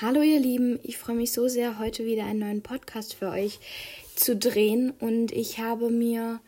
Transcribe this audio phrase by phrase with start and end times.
[0.00, 3.60] Hallo ihr Lieben, ich freue mich so sehr, heute wieder einen neuen Podcast für euch
[4.16, 4.90] zu drehen.
[4.98, 6.40] Und ich habe mir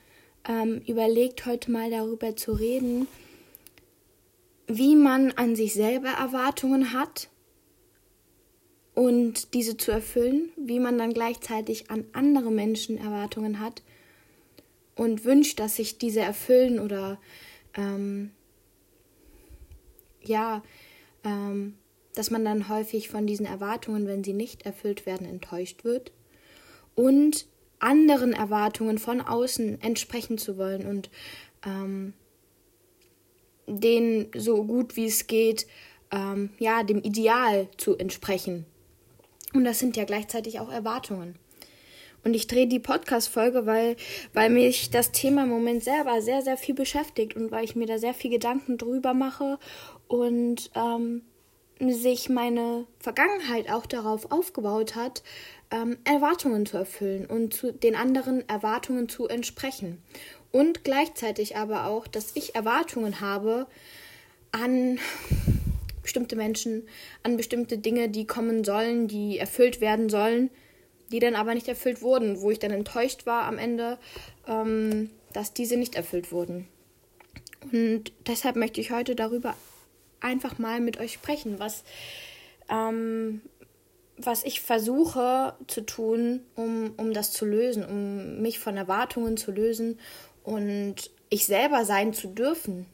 [0.49, 3.07] ähm, überlegt, heute mal darüber zu reden,
[4.67, 7.29] wie man an sich selber Erwartungen hat
[8.95, 13.85] und diese zu erfüllen, wie man dann gleichzeitig an andere Menschen Erwartungen hat
[14.97, 17.21] und wünscht, dass sich diese erfüllen oder
[17.77, 18.33] ähm,
[20.25, 20.65] ja,
[21.23, 21.77] ähm,
[22.17, 26.13] dass man dann häufig von diesen Erwartungen, wenn sie nicht erfüllt werden, enttäuscht wird
[26.95, 27.47] und
[27.79, 31.11] anderen Erwartungen von außen entsprechen zu wollen und
[31.65, 32.15] ähm,
[33.67, 35.67] denen so gut wie es geht,
[36.11, 38.65] ähm, ja, dem Ideal zu entsprechen.
[39.53, 41.37] Und das sind ja gleichzeitig auch Erwartungen.
[42.25, 43.97] Und ich drehe die Podcast-Folge, weil,
[44.33, 47.87] weil mich das Thema im Moment selber sehr, sehr viel beschäftigt und weil ich mir
[47.87, 49.59] da sehr viel Gedanken drüber mache
[50.09, 51.23] und ähm,
[51.81, 55.23] sich meine Vergangenheit auch darauf aufgebaut hat,
[55.71, 60.03] ähm, Erwartungen zu erfüllen und zu den anderen Erwartungen zu entsprechen.
[60.53, 63.67] Und gleichzeitig aber auch, dass ich Erwartungen habe
[64.53, 64.99] an
[66.03, 66.89] bestimmte Menschen,
[67.23, 70.51] an bestimmte Dinge, die kommen sollen, die erfüllt werden sollen,
[71.13, 73.99] die dann aber nicht erfüllt wurden, wo ich dann enttäuscht war am Ende,
[74.47, 76.69] ähm, dass diese nicht erfüllt wurden.
[77.73, 79.55] Und deshalb möchte ich heute darüber
[80.27, 81.85] einfach mal mit euch sprechen, was,
[82.69, 83.41] ähm,
[84.19, 89.53] was ich versuche zu tun, um, um das zu lösen, um mich von Erwartungen zu
[89.53, 89.99] lösen
[90.43, 92.87] und ich selber sein zu dürfen.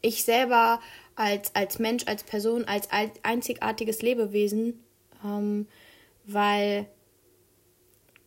[0.00, 0.80] Ich selber
[1.14, 2.88] als, als Mensch, als Person, als
[3.22, 4.82] einzigartiges Lebewesen,
[5.24, 5.66] ähm,
[6.24, 6.86] weil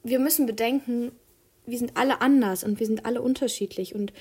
[0.03, 1.11] wir müssen bedenken,
[1.65, 4.13] wir sind alle anders und wir sind alle unterschiedlich und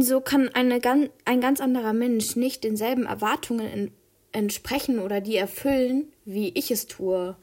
[0.00, 0.80] so kann eine,
[1.24, 3.92] ein ganz anderer Mensch nicht denselben Erwartungen
[4.30, 7.36] entsprechen oder die erfüllen, wie ich es tue.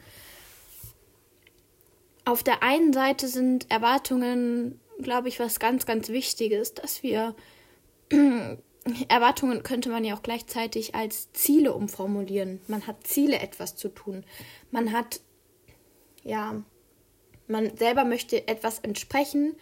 [2.26, 7.36] Auf der einen Seite sind Erwartungen, glaube ich, was ganz, ganz Wichtiges, dass wir
[9.08, 12.62] Erwartungen könnte man ja auch gleichzeitig als Ziele umformulieren.
[12.68, 14.24] Man hat Ziele, etwas zu tun.
[14.72, 15.22] Man hat,
[16.24, 16.64] ja,
[17.48, 19.56] man selber möchte etwas entsprechen,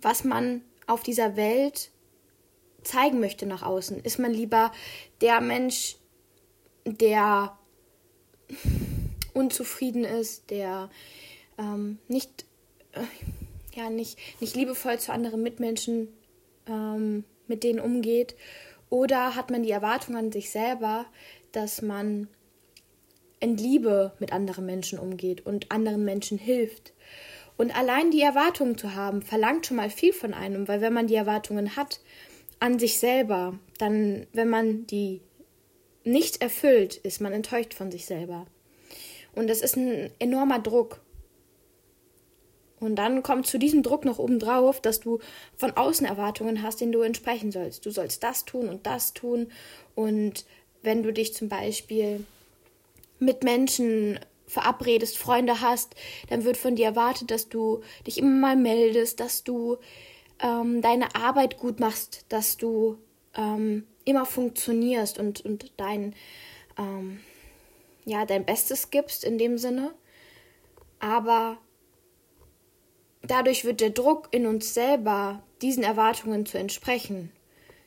[0.00, 1.90] was man auf dieser Welt
[2.82, 4.00] zeigen möchte nach außen?
[4.00, 4.72] Ist man lieber
[5.20, 5.96] der Mensch,
[6.84, 7.56] der
[9.34, 10.90] unzufrieden ist, der
[11.58, 12.46] ähm, nicht,
[12.92, 13.02] äh,
[13.76, 16.08] ja, nicht, nicht liebevoll zu anderen Mitmenschen
[16.66, 18.34] ähm, mit denen umgeht?
[18.90, 21.06] Oder hat man die Erwartung an sich selber,
[21.52, 22.28] dass man
[23.40, 26.92] in Liebe mit anderen Menschen umgeht und anderen Menschen hilft?
[27.58, 31.08] Und allein die Erwartungen zu haben, verlangt schon mal viel von einem, weil wenn man
[31.08, 32.00] die Erwartungen hat
[32.60, 35.20] an sich selber, dann, wenn man die
[36.04, 38.46] nicht erfüllt, ist man enttäuscht von sich selber.
[39.34, 41.00] Und das ist ein enormer Druck.
[42.78, 45.18] Und dann kommt zu diesem Druck noch obendrauf, dass du
[45.56, 47.84] von außen Erwartungen hast, denen du entsprechen sollst.
[47.84, 49.50] Du sollst das tun und das tun.
[49.96, 50.44] Und
[50.82, 52.24] wenn du dich zum Beispiel
[53.18, 55.94] mit Menschen verabredest, Freunde hast,
[56.28, 59.76] dann wird von dir erwartet, dass du dich immer mal meldest, dass du
[60.40, 62.98] ähm, deine Arbeit gut machst, dass du
[63.36, 66.14] ähm, immer funktionierst und, und dein,
[66.78, 67.20] ähm,
[68.04, 69.94] ja, dein Bestes gibst in dem Sinne.
[70.98, 71.58] Aber
[73.22, 77.32] dadurch wird der Druck in uns selber, diesen Erwartungen zu entsprechen,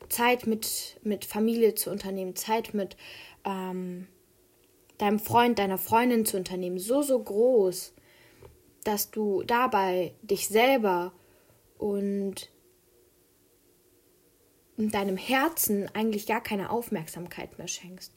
[0.08, 2.96] Zeit mit, mit Familie zu unternehmen, Zeit mit
[3.44, 4.06] ähm,
[5.02, 7.92] deinem Freund, deiner Freundin zu unternehmen, so, so groß,
[8.84, 11.12] dass du dabei dich selber
[11.76, 12.52] und
[14.76, 18.12] deinem Herzen eigentlich gar keine Aufmerksamkeit mehr schenkst,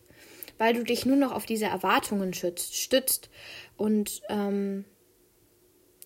[0.59, 3.31] weil du dich nur noch auf diese Erwartungen schützt, stützt
[3.77, 4.85] und ähm,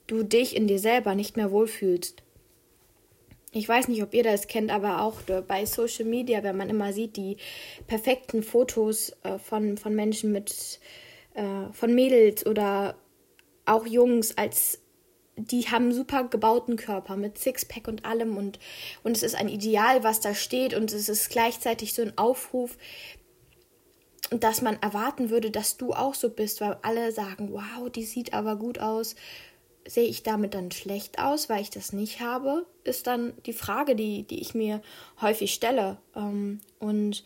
[0.08, 2.24] du dich in dir selber nicht mehr wohlfühlst.
[3.52, 6.94] Ich weiß nicht, ob ihr das kennt, aber auch bei Social Media, wenn man immer
[6.94, 7.38] sieht, die
[7.88, 10.80] perfekten Fotos äh, von, von Menschen mit,
[11.34, 12.96] äh, von Mädels oder
[13.66, 14.80] auch Jungs, als
[15.36, 18.60] die haben super gebauten Körper mit Sixpack und allem und,
[19.04, 22.78] und es ist ein Ideal, was da steht und es ist gleichzeitig so ein Aufruf,
[24.32, 28.34] dass man erwarten würde, dass du auch so bist, weil alle sagen, wow, die sieht
[28.34, 29.16] aber gut aus
[29.88, 33.96] sehe ich damit dann schlecht aus, weil ich das nicht habe, ist dann die Frage,
[33.96, 34.82] die, die ich mir
[35.22, 35.98] häufig stelle.
[36.16, 37.24] Ähm, und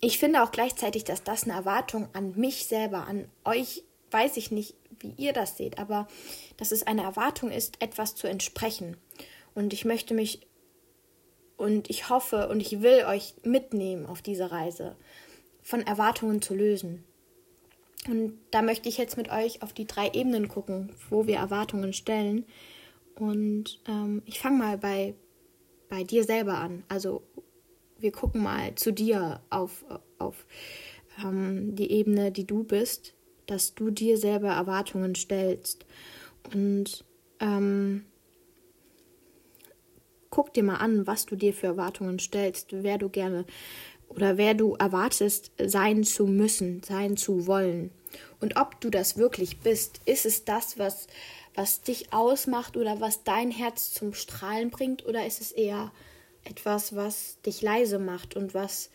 [0.00, 4.50] ich finde auch gleichzeitig, dass das eine Erwartung an mich selber, an euch, weiß ich
[4.50, 6.08] nicht, wie ihr das seht, aber
[6.56, 8.96] dass es eine Erwartung ist, etwas zu entsprechen.
[9.54, 10.46] Und ich möchte mich
[11.56, 14.96] und ich hoffe und ich will euch mitnehmen auf diese Reise,
[15.62, 17.04] von Erwartungen zu lösen.
[18.08, 21.92] Und da möchte ich jetzt mit euch auf die drei Ebenen gucken, wo wir Erwartungen
[21.92, 22.46] stellen.
[23.14, 25.14] Und ähm, ich fange mal bei,
[25.88, 26.84] bei dir selber an.
[26.88, 27.22] Also
[27.98, 29.84] wir gucken mal zu dir auf,
[30.18, 30.46] auf
[31.22, 33.14] ähm, die Ebene, die du bist,
[33.46, 35.84] dass du dir selber Erwartungen stellst.
[36.54, 37.04] Und
[37.40, 38.06] ähm,
[40.30, 43.44] guck dir mal an, was du dir für Erwartungen stellst, wer du gerne
[44.10, 47.90] oder wer du erwartest sein zu müssen, sein zu wollen.
[48.40, 51.06] Und ob du das wirklich bist, ist es das, was,
[51.54, 55.92] was dich ausmacht oder was dein Herz zum Strahlen bringt, oder ist es eher
[56.44, 58.90] etwas, was dich leise macht und was,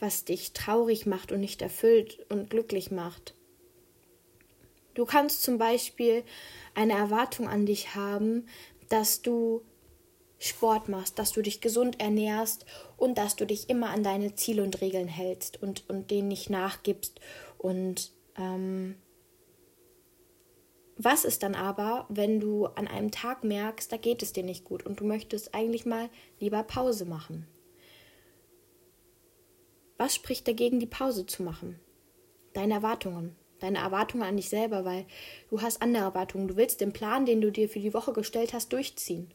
[0.00, 3.34] was dich traurig macht und nicht erfüllt und glücklich macht?
[4.94, 6.24] Du kannst zum Beispiel
[6.74, 8.46] eine Erwartung an dich haben,
[8.88, 9.62] dass du
[10.38, 12.64] Sport machst, dass du dich gesund ernährst
[12.96, 16.48] und dass du dich immer an deine Ziele und Regeln hältst und, und denen nicht
[16.48, 17.20] nachgibst.
[17.58, 18.94] Und ähm,
[20.96, 24.64] was ist dann aber, wenn du an einem Tag merkst, da geht es dir nicht
[24.64, 26.08] gut und du möchtest eigentlich mal
[26.38, 27.46] lieber Pause machen?
[29.96, 31.80] Was spricht dagegen, die Pause zu machen?
[32.52, 33.34] Deine Erwartungen.
[33.58, 35.04] Deine Erwartungen an dich selber, weil
[35.50, 36.46] du hast andere Erwartungen.
[36.46, 39.32] Du willst den Plan, den du dir für die Woche gestellt hast, durchziehen.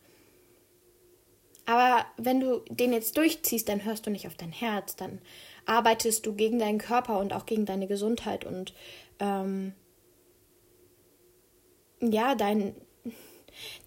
[1.65, 5.19] Aber wenn du den jetzt durchziehst, dann hörst du nicht auf dein Herz, dann
[5.65, 8.73] arbeitest du gegen deinen Körper und auch gegen deine Gesundheit und
[9.19, 9.73] ähm,
[12.01, 12.75] ja, dein,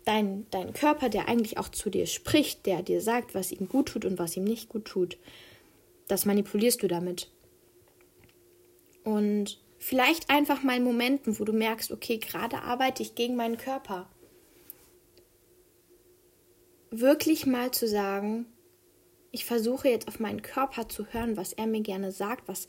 [0.06, 3.88] dein, dein Körper, der eigentlich auch zu dir spricht, der dir sagt, was ihm gut
[3.88, 5.18] tut und was ihm nicht gut tut,
[6.08, 7.30] das manipulierst du damit.
[9.04, 13.58] Und vielleicht einfach mal in Momenten, wo du merkst, okay, gerade arbeite ich gegen meinen
[13.58, 14.08] Körper
[17.00, 18.46] wirklich mal zu sagen,
[19.30, 22.66] ich versuche jetzt auf meinen Körper zu hören, was er mir gerne sagt, was,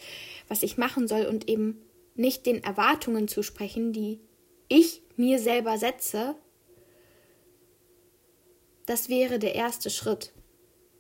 [0.48, 1.82] was ich machen soll und eben
[2.16, 4.20] nicht den Erwartungen zu sprechen, die
[4.68, 6.36] ich mir selber setze,
[8.86, 10.34] das wäre der erste Schritt.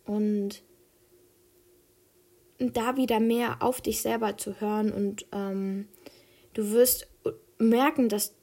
[0.06, 0.64] Und
[2.60, 5.88] da wieder mehr auf dich selber zu hören und ähm,
[6.54, 7.08] du wirst
[7.60, 8.37] merken, dass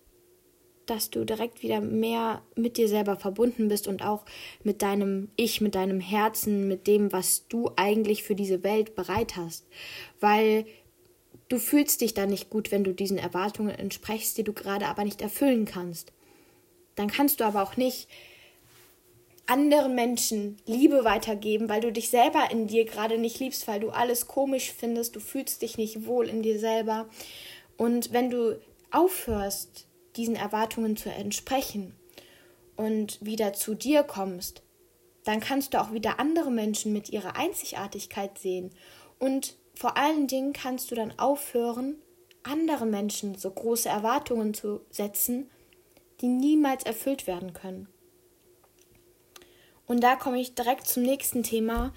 [0.87, 4.25] dass du direkt wieder mehr mit dir selber verbunden bist und auch
[4.63, 9.37] mit deinem Ich, mit deinem Herzen, mit dem, was du eigentlich für diese Welt bereit
[9.37, 9.67] hast.
[10.21, 10.67] Weil
[11.49, 15.05] du fühlst dich dann nicht gut, wenn du diesen Erwartungen entsprichst, die du gerade aber
[15.05, 16.13] nicht erfüllen kannst.
[16.95, 18.09] Dann kannst du aber auch nicht
[19.47, 23.91] anderen Menschen Liebe weitergeben, weil du dich selber in dir gerade nicht liebst, weil du
[23.91, 27.07] alles komisch findest, du fühlst dich nicht wohl in dir selber.
[27.77, 28.59] Und wenn du
[28.91, 29.87] aufhörst,
[30.17, 31.95] diesen Erwartungen zu entsprechen
[32.77, 34.63] und wieder zu dir kommst,
[35.25, 38.71] dann kannst du auch wieder andere Menschen mit ihrer Einzigartigkeit sehen
[39.19, 41.97] und vor allen Dingen kannst du dann aufhören,
[42.43, 45.51] anderen Menschen so große Erwartungen zu setzen,
[46.21, 47.89] die niemals erfüllt werden können.
[49.87, 51.93] Und da komme ich direkt zum nächsten Thema.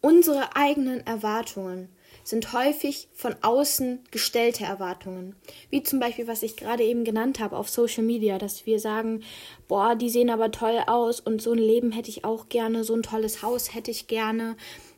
[0.00, 1.93] Unsere eigenen Erwartungen
[2.24, 5.36] sind häufig von außen gestellte Erwartungen.
[5.70, 9.22] Wie zum Beispiel, was ich gerade eben genannt habe auf Social Media, dass wir sagen,
[9.68, 12.94] boah, die sehen aber toll aus und so ein Leben hätte ich auch gerne, so
[12.94, 14.56] ein tolles Haus hätte ich gerne,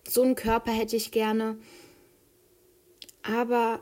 [0.08, 1.58] so einen Körper hätte ich gerne.
[3.22, 3.80] Aber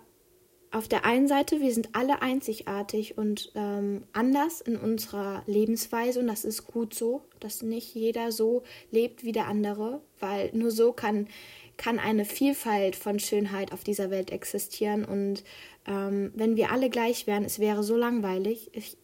[0.75, 6.27] auf der einen Seite, wir sind alle einzigartig und ähm, anders in unserer Lebensweise und
[6.27, 10.93] das ist gut so, dass nicht jeder so lebt wie der andere, weil nur so
[10.93, 11.29] kann
[11.77, 15.05] kann eine Vielfalt von Schönheit auf dieser Welt existieren.
[15.05, 15.45] Und
[15.87, 18.71] ähm, wenn wir alle gleich wären, es wäre so langweilig.
[18.73, 18.97] Ich,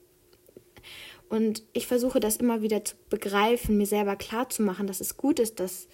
[1.29, 5.17] und ich versuche das immer wieder zu begreifen, mir selber klar zu machen, dass es
[5.17, 5.89] gut ist, dass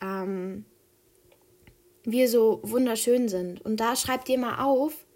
[0.00, 0.64] ähm,
[2.04, 3.60] wir so wunderschön sind.
[3.64, 5.06] Und da schreibt dir mal auf,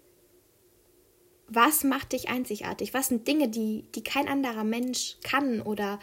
[1.47, 2.93] was macht dich einzigartig?
[2.93, 5.99] Was sind Dinge, die, die kein anderer Mensch kann oder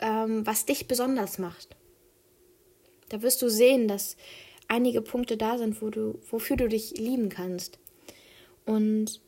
[0.00, 1.76] ähm, was dich besonders macht?
[3.14, 4.16] Da wirst du sehen, dass
[4.66, 7.78] einige Punkte da sind, wo du, wofür du dich lieben kannst.
[8.66, 9.20] Und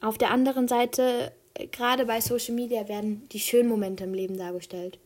[0.00, 1.30] auf der anderen Seite,
[1.70, 4.98] gerade bei Social Media, werden die schönen Momente im Leben dargestellt.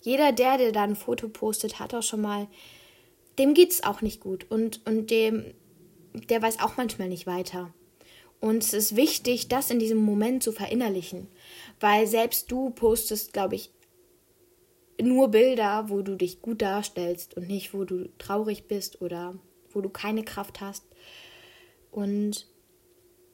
[0.00, 2.48] Jeder, der dir da ein Foto postet, hat auch schon mal,
[3.38, 5.44] dem geht's auch nicht gut und, und dem,
[6.14, 7.74] der weiß auch manchmal nicht weiter.
[8.40, 11.28] Und es ist wichtig, das in diesem Moment zu verinnerlichen,
[11.80, 13.70] weil selbst du postest, glaube ich,
[15.02, 19.34] nur Bilder, wo du dich gut darstellst und nicht, wo du traurig bist oder
[19.70, 20.84] wo du keine Kraft hast.
[21.90, 22.46] Und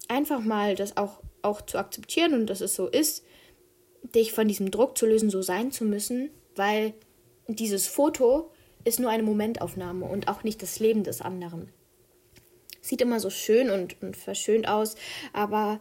[0.08, 3.24] einfach mal das auch, auch zu akzeptieren und dass es so ist,
[4.14, 6.94] dich von diesem Druck zu lösen, so sein zu müssen, weil
[7.48, 8.50] dieses Foto
[8.84, 11.72] ist nur eine Momentaufnahme und auch nicht das Leben des anderen.
[12.80, 14.94] Sieht immer so schön und, und verschönt aus,
[15.32, 15.80] aber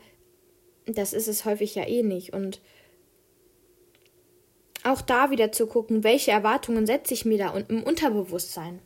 [0.87, 2.33] das ist es häufig ja eh nicht.
[2.33, 2.61] Und
[4.85, 8.79] auch da wieder zu gucken, welche Erwartungen setze ich mir da und im Unterbewusstsein.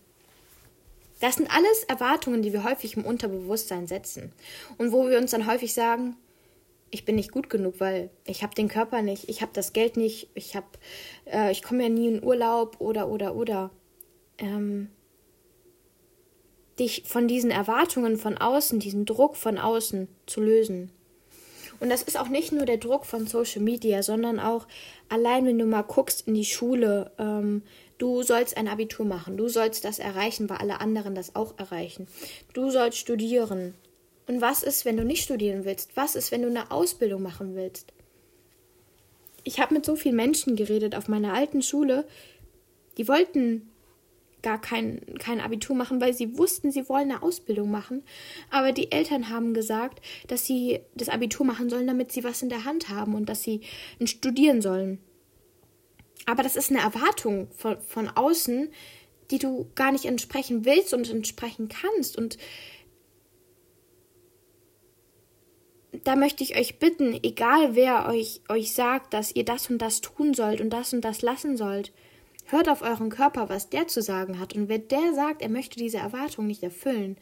[1.20, 4.32] Das sind alles Erwartungen, die wir häufig im Unterbewusstsein setzen
[4.78, 6.16] und wo wir uns dann häufig sagen,
[6.92, 9.98] ich bin nicht gut genug, weil ich habe den Körper nicht, ich habe das Geld
[9.98, 10.68] nicht, ich habe,
[11.26, 13.72] äh, ich komme ja nie in Urlaub oder oder oder.
[14.38, 14.90] Ähm,
[16.80, 20.92] dich von diesen Erwartungen von außen, diesen Druck von außen zu lösen.
[21.80, 24.68] Und das ist auch nicht nur der Druck von Social Media, sondern auch
[25.08, 27.64] allein, wenn du mal guckst in die Schule, ähm,
[27.98, 32.08] du sollst ein Abitur machen, du sollst das erreichen, weil alle anderen das auch erreichen.
[32.54, 33.74] Du sollst studieren,
[34.30, 35.98] und was ist, wenn du nicht studieren willst?
[35.98, 37.92] Was ist, wenn du eine Ausbildung machen willst?
[39.44, 42.06] Ich habe mit so vielen Menschen geredet auf meiner alten Schule,
[43.00, 43.72] die wollten
[44.42, 48.04] gar kein, kein Abitur machen, weil sie wussten, sie wollen eine Ausbildung machen.
[48.50, 52.50] Aber die Eltern haben gesagt, dass sie das Abitur machen sollen, damit sie was in
[52.50, 53.62] der Hand haben und dass sie
[54.04, 55.00] studieren sollen.
[56.26, 58.70] Aber das ist eine Erwartung von, von außen,
[59.32, 62.18] die du gar nicht entsprechen willst und entsprechen kannst.
[62.18, 62.38] Und
[66.04, 70.02] da möchte ich euch bitten, egal wer euch, euch sagt, dass ihr das und das
[70.02, 71.92] tun sollt und das und das lassen sollt,
[72.52, 74.56] hört auf euren Körper, was der zu sagen hat.
[74.56, 77.18] Und wenn der sagt, er möchte diese Erwartung nicht erfüllen,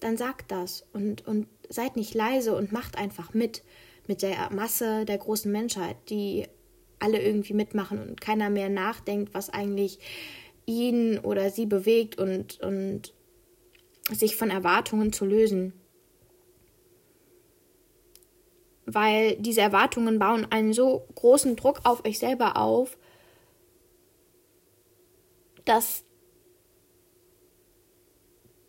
[0.00, 3.62] dann sagt das und, und seid nicht leise und macht einfach mit,
[4.06, 6.46] mit der Masse der großen Menschheit, die
[6.98, 9.98] alle irgendwie mitmachen und keiner mehr nachdenkt, was eigentlich
[10.66, 13.14] ihn oder sie bewegt und, und
[14.10, 15.72] sich von Erwartungen zu lösen
[18.86, 22.98] weil diese Erwartungen bauen einen so großen Druck auf euch selber auf,
[25.64, 26.04] dass,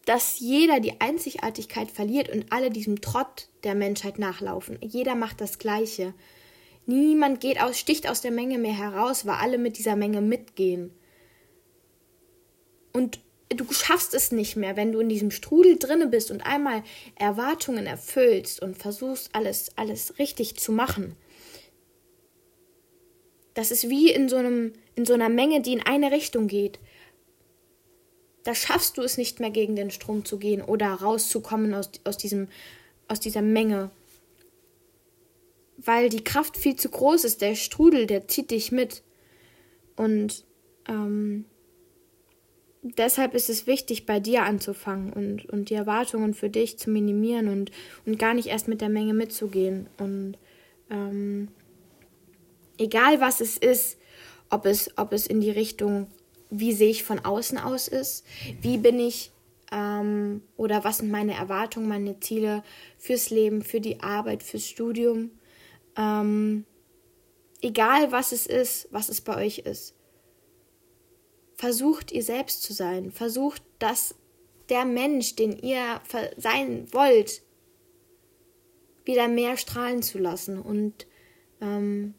[0.05, 4.77] dass jeder die Einzigartigkeit verliert und alle diesem Trott der Menschheit nachlaufen.
[4.81, 6.13] Jeder macht das Gleiche.
[6.85, 10.91] Niemand geht aus, sticht aus der Menge mehr heraus, weil alle mit dieser Menge mitgehen.
[12.93, 16.83] Und du schaffst es nicht mehr, wenn du in diesem Strudel drinne bist und einmal
[17.15, 21.15] Erwartungen erfüllst und versuchst alles alles richtig zu machen.
[23.53, 26.79] Das ist wie in so einem in so einer Menge, die in eine Richtung geht.
[28.45, 32.15] Da schaffst du es nicht mehr gegen den Strom zu gehen oder rauszukommen aus, aus
[32.15, 32.47] diesem
[33.07, 33.91] aus dieser Menge.
[35.77, 39.03] Weil die Kraft viel zu groß ist, der Strudel, der zieht dich mit.
[39.95, 40.45] Und
[40.87, 41.45] ähm,
[42.81, 47.47] deshalb ist es wichtig, bei dir anzufangen und, und die Erwartungen für dich zu minimieren
[47.49, 47.71] und,
[48.05, 49.87] und gar nicht erst mit der Menge mitzugehen.
[49.97, 50.37] Und
[50.89, 51.49] ähm,
[52.77, 53.97] egal was es ist,
[54.49, 56.07] ob es, ob es in die Richtung,
[56.49, 58.25] wie sehe ich von außen aus ist,
[58.61, 59.31] wie bin ich
[59.71, 62.63] ähm, oder was sind meine Erwartungen, meine Ziele
[62.97, 65.31] fürs Leben, für die Arbeit, fürs Studium.
[65.97, 66.65] Ähm,
[67.61, 69.95] egal was es ist, was es bei euch ist
[71.55, 73.11] versucht ihr selbst zu sein.
[73.11, 74.15] Versucht, dass
[74.69, 76.01] der Mensch, den ihr
[76.37, 77.41] sein wollt,
[79.05, 81.07] wieder mehr strahlen zu lassen und
[81.61, 82.15] ähm,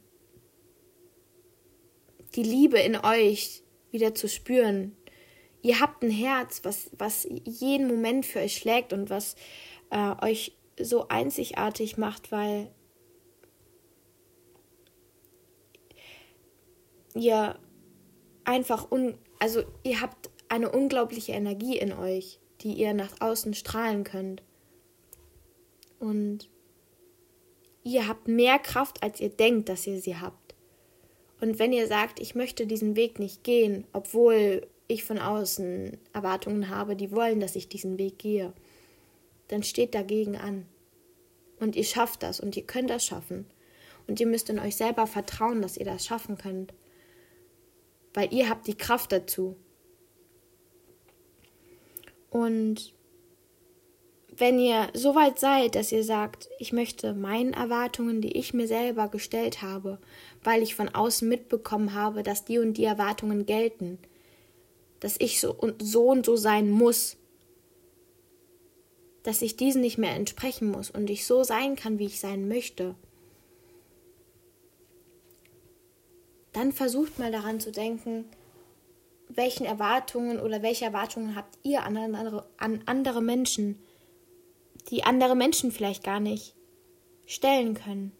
[2.34, 4.96] die Liebe in euch wieder zu spüren.
[5.62, 9.34] Ihr habt ein Herz, was, was jeden Moment für euch schlägt und was
[9.90, 12.70] äh, euch so einzigartig macht, weil
[17.14, 17.58] ihr
[18.44, 24.04] einfach un also ihr habt eine unglaubliche Energie in euch, die ihr nach außen strahlen
[24.04, 24.42] könnt.
[25.98, 26.48] Und
[27.82, 30.45] ihr habt mehr Kraft, als ihr denkt, dass ihr sie habt.
[31.40, 36.70] Und wenn ihr sagt, ich möchte diesen Weg nicht gehen, obwohl ich von außen Erwartungen
[36.70, 38.52] habe, die wollen, dass ich diesen Weg gehe,
[39.48, 40.66] dann steht dagegen an.
[41.60, 43.46] Und ihr schafft das und ihr könnt das schaffen.
[44.06, 46.72] Und ihr müsst in euch selber vertrauen, dass ihr das schaffen könnt
[48.16, 49.56] weil ihr habt die Kraft dazu.
[52.30, 52.94] Und
[54.38, 58.66] wenn ihr so weit seid, dass ihr sagt, ich möchte meinen Erwartungen, die ich mir
[58.66, 59.98] selber gestellt habe,
[60.44, 63.98] weil ich von außen mitbekommen habe, dass die und die Erwartungen gelten,
[65.00, 67.16] dass ich so und so und so sein muss,
[69.22, 72.46] dass ich diesen nicht mehr entsprechen muss und ich so sein kann, wie ich sein
[72.46, 72.94] möchte,
[76.52, 78.24] dann versucht mal daran zu denken,
[79.28, 83.78] welchen Erwartungen oder welche Erwartungen habt ihr an andere, an andere Menschen,
[84.88, 86.54] die andere Menschen vielleicht gar nicht
[87.26, 88.12] stellen können.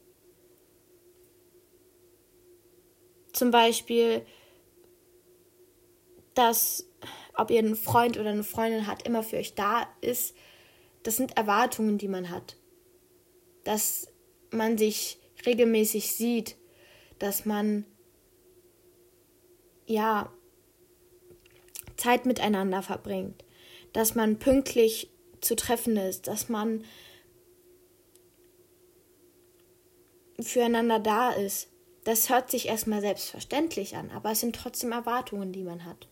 [3.32, 4.24] Zum Beispiel,
[6.34, 6.88] dass,
[7.34, 10.34] ob ihr einen Freund oder eine Freundin habt, immer für euch da ist,
[11.02, 12.56] das sind Erwartungen, die man hat.
[13.64, 14.08] Dass
[14.50, 16.56] man sich regelmäßig sieht,
[17.18, 17.84] dass man
[19.86, 20.32] ja
[21.96, 23.44] Zeit miteinander verbringt,
[23.92, 26.84] dass man pünktlich zu treffen ist, dass man
[30.40, 31.68] füreinander da ist.
[32.04, 36.08] Das hört sich erstmal selbstverständlich an, aber es sind trotzdem Erwartungen, die man hat.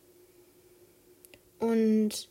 [1.60, 2.28] Und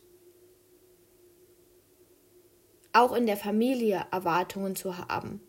[2.92, 5.40] auch in der Familie Erwartungen zu haben.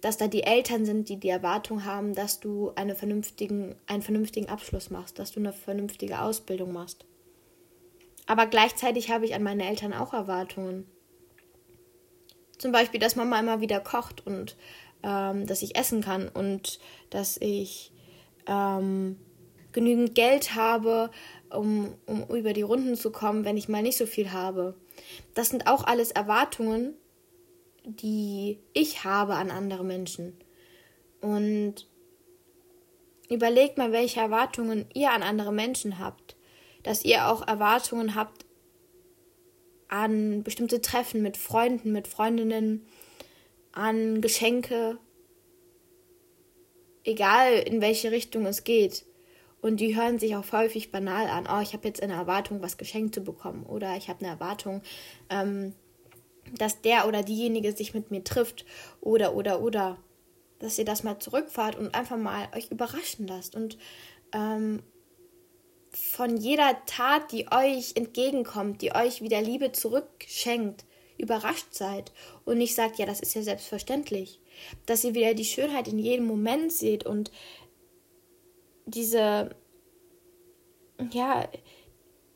[0.00, 4.48] Dass da die Eltern sind, die die Erwartung haben, dass du eine vernünftigen, einen vernünftigen
[4.48, 7.04] Abschluss machst, dass du eine vernünftige Ausbildung machst.
[8.30, 10.86] Aber gleichzeitig habe ich an meine Eltern auch Erwartungen.
[12.58, 14.56] Zum Beispiel, dass Mama immer wieder kocht und
[15.02, 16.78] ähm, dass ich essen kann und
[17.10, 17.92] dass ich
[18.46, 19.18] ähm,
[19.72, 21.10] genügend Geld habe,
[21.50, 24.76] um, um über die Runden zu kommen, wenn ich mal nicht so viel habe.
[25.34, 26.94] Das sind auch alles Erwartungen,
[27.82, 30.38] die ich habe an andere Menschen.
[31.20, 31.88] Und
[33.28, 36.36] überlegt mal, welche Erwartungen ihr an andere Menschen habt.
[36.82, 38.46] Dass ihr auch Erwartungen habt
[39.88, 42.86] an bestimmte Treffen mit Freunden, mit Freundinnen,
[43.72, 44.98] an Geschenke,
[47.04, 49.04] egal in welche Richtung es geht.
[49.60, 51.46] Und die hören sich auch häufig banal an.
[51.50, 53.66] Oh, ich habe jetzt eine Erwartung, was geschenkt zu bekommen.
[53.66, 54.80] Oder ich habe eine Erwartung,
[55.28, 55.74] ähm,
[56.56, 58.64] dass der oder diejenige sich mit mir trifft.
[59.00, 59.98] Oder, oder, oder.
[60.60, 63.54] Dass ihr das mal zurückfahrt und einfach mal euch überraschen lasst.
[63.54, 63.76] Und
[64.32, 64.82] ähm,
[65.92, 70.84] von jeder Tat, die euch entgegenkommt, die euch wieder Liebe zurückschenkt,
[71.18, 72.12] überrascht seid
[72.44, 74.40] und nicht sagt, ja, das ist ja selbstverständlich.
[74.86, 77.30] Dass ihr wieder die Schönheit in jedem Moment seht und
[78.86, 79.54] diese,
[81.12, 81.48] ja,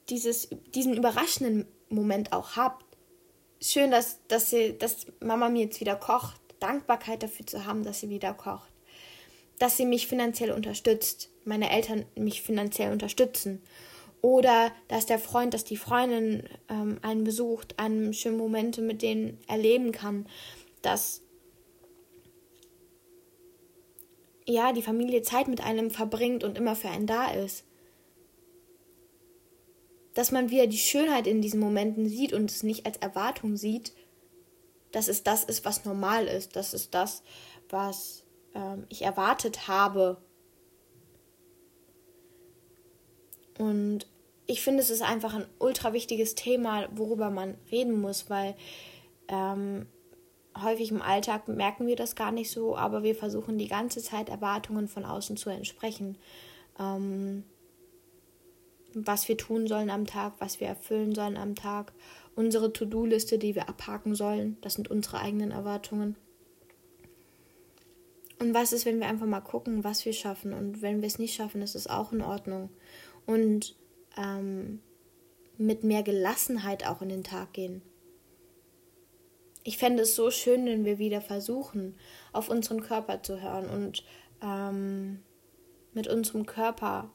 [0.08, 2.84] dieses, diesen überraschenden Moment auch habt.
[3.60, 6.40] Schön, dass, dass, sie, dass Mama mir jetzt wieder kocht.
[6.60, 8.73] Dankbarkeit dafür zu haben, dass sie wieder kocht.
[9.58, 11.30] Dass sie mich finanziell unterstützt.
[11.44, 13.62] Meine Eltern mich finanziell unterstützen.
[14.20, 19.38] Oder dass der Freund, dass die Freundin ähm, einen besucht, einen schönen Momente mit denen
[19.46, 20.26] erleben kann.
[20.82, 21.24] Dass
[24.46, 27.64] ja, die Familie Zeit mit einem verbringt und immer für einen da ist.
[30.12, 33.92] Dass man wieder die Schönheit in diesen Momenten sieht und es nicht als Erwartung sieht,
[34.92, 37.22] dass es das ist, was normal ist, dass es das,
[37.68, 38.23] was
[38.54, 40.18] ähm, ich erwartet habe.
[43.58, 44.06] Und
[44.46, 48.54] ich finde, es ist einfach ein ultra wichtiges Thema, worüber man reden muss, weil
[49.28, 49.86] ähm,
[50.60, 54.28] häufig im Alltag merken wir das gar nicht so, aber wir versuchen die ganze Zeit
[54.28, 56.18] Erwartungen von außen zu entsprechen.
[56.78, 57.44] Ähm,
[58.94, 61.92] was wir tun sollen am Tag, was wir erfüllen sollen am Tag,
[62.36, 66.16] unsere To-Do-Liste, die wir abhaken sollen, das sind unsere eigenen Erwartungen.
[68.44, 71.18] Und was ist, wenn wir einfach mal gucken, was wir schaffen und wenn wir es
[71.18, 72.70] nicht schaffen, ist es auch in Ordnung.
[73.26, 73.76] Und
[74.16, 74.80] ähm,
[75.56, 77.82] mit mehr Gelassenheit auch in den Tag gehen
[79.64, 81.96] ich fände es so schön, wenn wir wieder versuchen,
[82.32, 84.04] auf unseren Körper zu hören und
[84.42, 85.22] ähm,
[85.94, 87.10] mit unserem Körper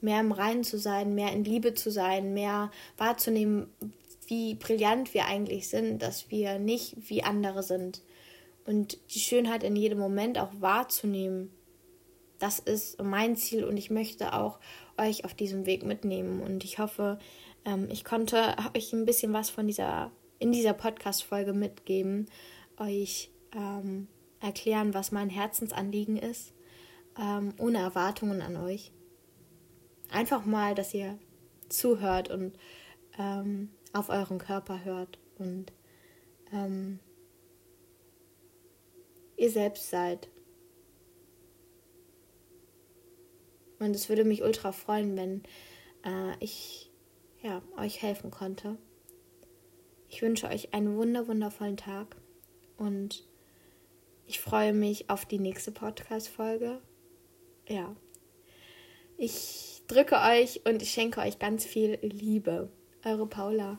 [0.00, 3.68] mehr im Reinen zu sein, mehr in Liebe zu sein, mehr wahrzunehmen,
[4.26, 8.02] wie brillant wir eigentlich sind, dass wir nicht wie andere sind.
[8.66, 11.50] Und die Schönheit in jedem Moment auch wahrzunehmen.
[12.38, 14.58] Das ist mein Ziel und ich möchte auch
[14.96, 16.40] euch auf diesem Weg mitnehmen.
[16.40, 17.18] Und ich hoffe,
[17.64, 22.26] ähm, ich konnte euch ein bisschen was von dieser in dieser Podcast-Folge mitgeben,
[22.76, 24.08] euch ähm,
[24.40, 26.52] erklären, was mein Herzensanliegen ist,
[27.18, 28.92] ähm, ohne Erwartungen an euch.
[30.10, 31.18] Einfach mal, dass ihr
[31.68, 32.58] zuhört und
[33.18, 35.72] ähm, auf euren Körper hört und
[36.52, 36.98] ähm,
[39.36, 40.28] ihr selbst seid.
[43.78, 45.42] Und es würde mich ultra freuen, wenn
[46.04, 46.90] äh, ich
[47.42, 48.78] ja, euch helfen konnte.
[50.08, 52.16] Ich wünsche euch einen wunder wundervollen Tag
[52.76, 53.28] und
[54.26, 56.80] ich freue mich auf die nächste Podcast-Folge.
[57.68, 57.94] Ja.
[59.16, 62.70] Ich drücke euch und ich schenke euch ganz viel Liebe.
[63.04, 63.78] Eure Paula.